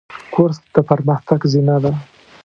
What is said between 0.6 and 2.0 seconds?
د پرمختګ زینه ده.